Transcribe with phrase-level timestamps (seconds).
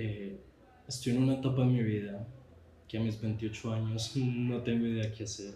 [0.00, 0.38] Eh,
[0.86, 2.24] estoy en una etapa de mi vida
[2.86, 5.54] que a mis 28 años no tengo idea qué hacer.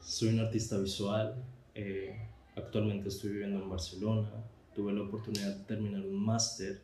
[0.00, 1.34] Soy un artista visual,
[1.74, 2.16] eh,
[2.54, 4.30] actualmente estoy viviendo en Barcelona,
[4.76, 6.80] tuve la oportunidad de terminar un máster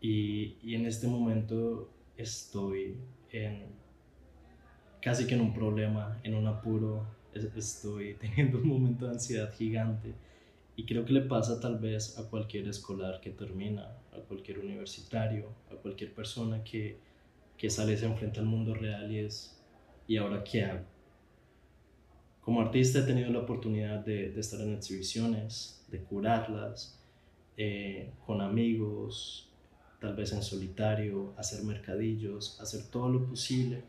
[0.00, 2.96] y, y en este momento estoy
[3.30, 3.66] en
[5.02, 10.14] casi que en un problema, en un apuro, estoy teniendo un momento de ansiedad gigante
[10.80, 13.82] y creo que le pasa tal vez a cualquier escolar que termina,
[14.14, 16.98] a cualquier universitario, a cualquier persona que,
[17.58, 19.62] que sale se enfrenta al mundo real y es,
[20.08, 20.86] ¿y ahora qué hago?
[22.40, 26.98] Como artista he tenido la oportunidad de, de estar en exhibiciones, de curarlas,
[27.58, 29.50] eh, con amigos,
[30.00, 33.84] tal vez en solitario, hacer mercadillos, hacer todo lo posible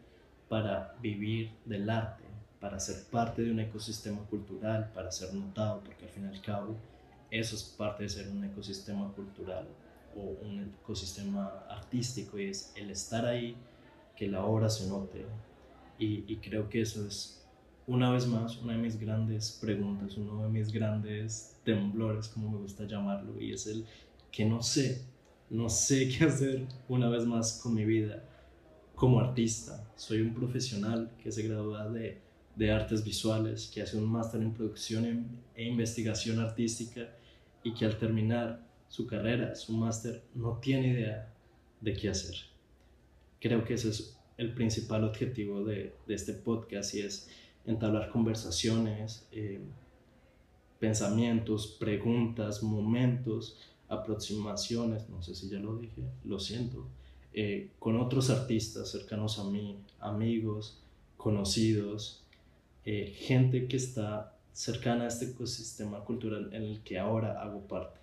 [0.50, 2.26] para vivir del arte,
[2.62, 6.42] para ser parte de un ecosistema cultural, para ser notado, porque al fin y al
[6.42, 6.78] cabo
[7.32, 9.68] eso es parte de ser un ecosistema cultural
[10.16, 13.58] o un ecosistema artístico y es el estar ahí,
[14.16, 15.26] que la obra se note.
[15.98, 17.44] Y, y creo que eso es,
[17.88, 22.58] una vez más, una de mis grandes preguntas, uno de mis grandes temblores, como me
[22.60, 23.86] gusta llamarlo, y es el
[24.32, 25.04] que no sé,
[25.50, 28.24] no sé qué hacer una vez más con mi vida
[28.94, 29.84] como artista.
[29.96, 32.22] Soy un profesional que se gradúa de
[32.56, 37.10] de artes visuales, que hace un máster en producción e investigación artística
[37.64, 41.34] y que al terminar su carrera, su máster, no tiene idea
[41.80, 42.36] de qué hacer.
[43.40, 47.30] Creo que ese es el principal objetivo de, este podcast y es
[47.66, 49.62] entablar conversaciones, eh,
[50.80, 56.88] pensamientos, preguntas, momentos, aproximaciones, no sé si ya lo dije, lo siento,
[57.34, 60.82] eh, con otros artistas cercanos a mí, amigos,
[61.18, 62.21] conocidos,
[62.86, 68.00] eh, gente que está cercana a este ecosistema cultural en el que ahora hago parte.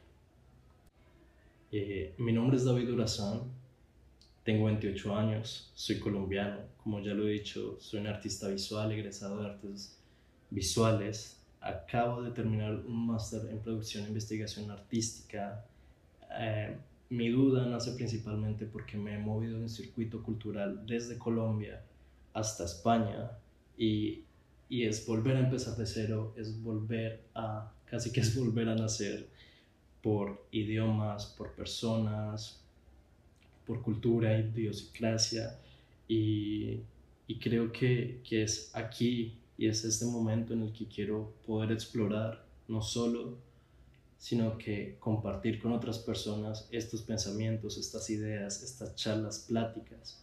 [1.71, 3.43] Eh, mi nombre es David Urazán,
[4.45, 9.43] tengo 28 años, soy colombiano, como ya lo he dicho, soy un artista visual, egresado
[9.43, 9.99] de artes
[10.49, 15.65] visuales, acabo de terminar un máster en producción e investigación artística.
[16.39, 16.77] Eh,
[17.11, 21.83] mi duda nace principalmente porque me he movido en el circuito cultural desde Colombia
[22.33, 23.31] hasta España
[23.77, 24.23] y
[24.69, 28.75] y es volver a empezar de cero, es volver a, casi que es volver a
[28.75, 29.29] nacer
[30.03, 32.61] por idiomas, por personas,
[33.67, 35.59] por cultura, idiosincrasia.
[36.07, 36.81] Y,
[37.27, 41.73] y creo que, que es aquí y es este momento en el que quiero poder
[41.73, 43.37] explorar no solo
[44.19, 50.21] sino que compartir con otras personas estos pensamientos, estas ideas, estas charlas, pláticas,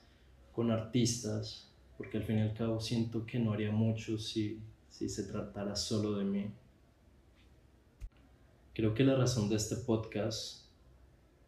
[0.52, 5.10] con artistas, porque al fin y al cabo siento que no haría mucho si, si
[5.10, 6.48] se tratara solo de mí.
[8.74, 10.66] Creo que la razón de este podcast,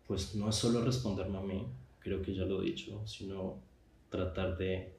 [0.07, 1.67] pues no es solo responderme a mí,
[1.99, 3.55] creo que ya lo he dicho, sino
[4.09, 4.93] tratar de,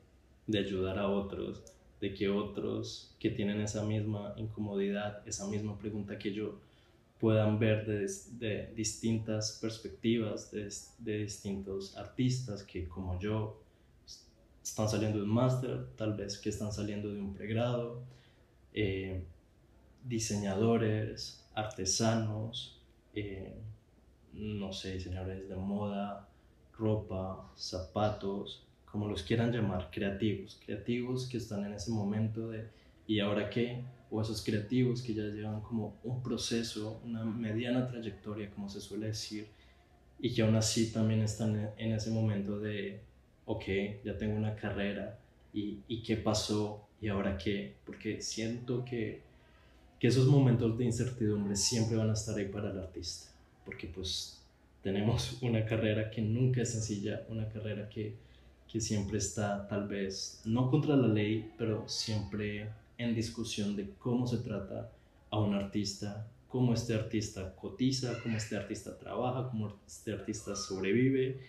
[0.47, 1.63] de ayudar a otros,
[2.01, 6.61] de que otros que tienen esa misma incomodidad, esa misma pregunta que yo,
[7.19, 8.07] puedan ver de,
[8.39, 13.59] de distintas perspectivas, de, de distintos artistas que como yo
[14.69, 18.03] están saliendo de un máster, tal vez que están saliendo de un pregrado,
[18.75, 19.25] eh,
[20.05, 22.81] diseñadores, artesanos,
[23.15, 23.55] eh,
[24.33, 26.29] no sé, diseñadores de moda,
[26.77, 32.69] ropa, zapatos, como los quieran llamar, creativos, creativos que están en ese momento de
[33.07, 33.85] ¿y ahora qué?
[34.11, 39.09] O esos creativos que ya llevan como un proceso, una mediana trayectoria, como se suele
[39.09, 39.49] decir,
[40.19, 43.03] y que aún así también están en ese momento de
[43.49, 43.65] ok,
[44.05, 45.19] ya tengo una carrera
[45.55, 49.23] y, y qué pasó y ahora qué, porque siento que,
[49.99, 53.33] que esos momentos de incertidumbre siempre van a estar ahí para el artista,
[53.65, 54.43] porque pues
[54.83, 58.17] tenemos una carrera que nunca es sencilla, una carrera que,
[58.71, 64.27] que siempre está tal vez no contra la ley, pero siempre en discusión de cómo
[64.27, 64.93] se trata
[65.31, 71.41] a un artista, cómo este artista cotiza, cómo este artista trabaja, cómo este artista sobrevive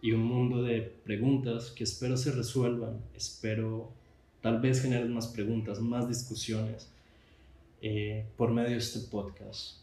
[0.00, 3.90] y un mundo de preguntas que espero se resuelvan, espero
[4.40, 6.88] tal vez generen más preguntas, más discusiones
[7.82, 9.78] eh, por medio de este podcast,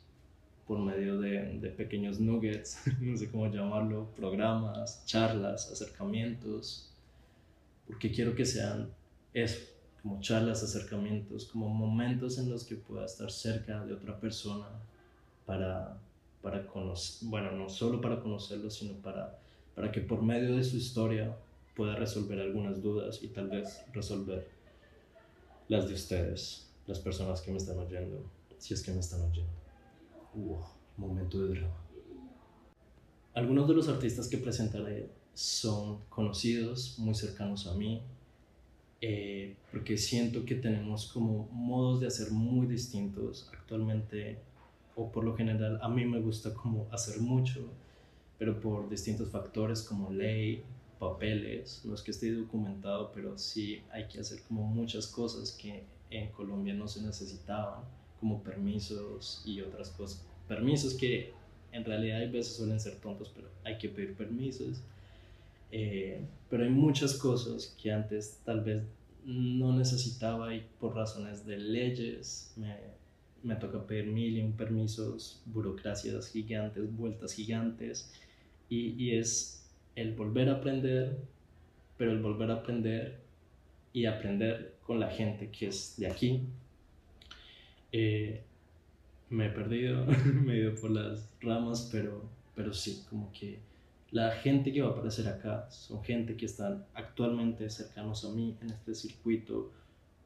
[0.67, 6.89] por medio de, de, pequeños nuggets, no sé cómo llamarlo, programas, charlas, acercamientos,
[7.87, 8.89] porque quiero que sean
[9.33, 9.59] eso,
[10.01, 14.67] como charlas, acercamientos, como momentos en los que pueda estar cerca de otra persona
[15.45, 15.97] para,
[16.41, 19.39] para conocer, bueno, no solo para conocerlo, sino para
[19.75, 21.37] para que por medio de su historia
[21.75, 24.47] pueda resolver algunas dudas y tal vez resolver
[25.67, 28.23] las de ustedes, las personas que me están oyendo,
[28.57, 29.51] si es que me están oyendo.
[30.97, 31.75] momento de drama.
[33.33, 38.01] algunos de los artistas que presentaré son conocidos, muy cercanos a mí,
[39.01, 44.39] eh, porque siento que tenemos como modos de hacer muy distintos actualmente,
[44.95, 47.69] o por lo general a mí me gusta como hacer mucho,
[48.37, 50.63] pero por distintos factores como ley,
[50.99, 55.83] papeles, no es que esté documentado, pero sí hay que hacer como muchas cosas que
[56.09, 57.83] en Colombia no se necesitaban,
[58.19, 60.25] como permisos y otras cosas.
[60.47, 61.33] Permisos que
[61.71, 64.81] en realidad hay veces suelen ser tontos, pero hay que pedir permisos.
[65.71, 68.83] Eh, pero hay muchas cosas que antes tal vez
[69.25, 72.77] no necesitaba y por razones de leyes me,
[73.45, 78.11] me toca pedir mil permisos, burocracias gigantes, vueltas gigantes
[78.69, 81.17] y, y es el volver a aprender,
[81.95, 83.21] pero el volver a aprender
[83.93, 86.41] y aprender con la gente que es de aquí.
[87.91, 88.43] Eh,
[89.29, 90.05] me he perdido,
[90.43, 93.59] me he ido por las ramas, pero, pero sí, como que
[94.09, 98.57] la gente que va a aparecer acá son gente que están actualmente cercanos a mí
[98.61, 99.71] en este circuito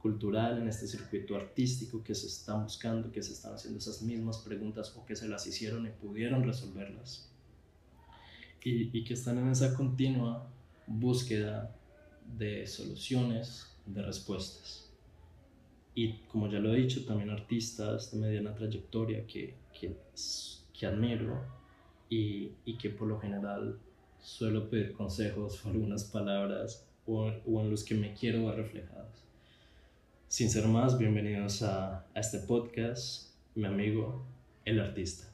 [0.02, 4.38] cultural, en este circuito artístico que se están buscando, que se están haciendo esas mismas
[4.40, 7.30] preguntas o que se las hicieron y pudieron resolverlas.
[8.64, 10.48] Y, y que están en esa continua
[10.88, 11.76] búsqueda
[12.38, 14.90] de soluciones, de respuestas
[16.02, 19.98] y como ya lo he dicho, también artistas de mediana trayectoria que, que,
[20.74, 21.44] que admiro
[22.10, 23.78] y, y, que por lo general
[24.22, 29.26] suelo pedir consejos o algunas palabras o, o, en los que me quiero ver reflejados.
[30.30, 34.28] Sin ser más, bienvenidos a, a este podcast, mi amigo,
[34.64, 35.29] el artista.